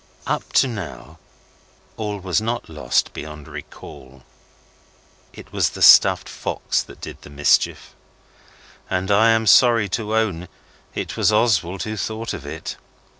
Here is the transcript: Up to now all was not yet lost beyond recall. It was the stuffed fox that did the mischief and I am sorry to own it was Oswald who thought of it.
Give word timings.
Up 0.25 0.51
to 0.53 0.67
now 0.67 1.19
all 1.95 2.17
was 2.17 2.41
not 2.41 2.67
yet 2.67 2.75
lost 2.75 3.13
beyond 3.13 3.47
recall. 3.47 4.23
It 5.31 5.53
was 5.53 5.69
the 5.69 5.83
stuffed 5.83 6.27
fox 6.27 6.81
that 6.81 6.99
did 7.01 7.21
the 7.21 7.29
mischief 7.29 7.93
and 8.89 9.11
I 9.11 9.29
am 9.29 9.45
sorry 9.45 9.87
to 9.89 10.15
own 10.17 10.47
it 10.95 11.17
was 11.17 11.31
Oswald 11.31 11.83
who 11.83 11.97
thought 11.97 12.33
of 12.33 12.47
it. 12.47 12.77